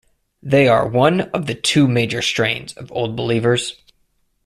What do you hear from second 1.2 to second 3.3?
of the two major strains of Old